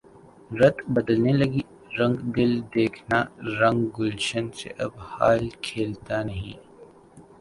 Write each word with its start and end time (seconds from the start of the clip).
رت 0.59 0.77
بدلنے 0.93 1.33
لگی 1.39 1.61
رنگ 1.97 2.17
دل 2.35 2.53
دیکھنا 2.73 3.19
رنگ 3.59 3.79
گلشن 3.97 4.45
سے 4.57 4.69
اب 4.83 4.93
حال 5.09 5.43
کھلتا 5.65 6.17
نہیں 6.23 6.57